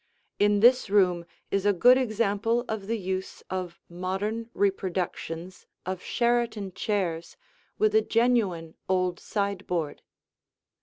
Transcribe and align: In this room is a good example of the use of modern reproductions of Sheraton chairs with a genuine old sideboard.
In 0.39 0.61
this 0.61 0.89
room 0.89 1.27
is 1.51 1.63
a 1.63 1.73
good 1.73 1.95
example 1.95 2.65
of 2.67 2.87
the 2.87 2.97
use 2.97 3.43
of 3.51 3.79
modern 3.87 4.49
reproductions 4.55 5.67
of 5.85 6.01
Sheraton 6.01 6.71
chairs 6.73 7.37
with 7.77 7.93
a 7.93 8.01
genuine 8.01 8.73
old 8.89 9.19
sideboard. 9.19 10.01